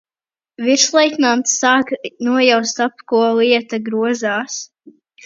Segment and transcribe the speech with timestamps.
[0.67, 1.91] Virsleitnants sāk
[2.29, 4.57] nojaust ap ko lieta grozās.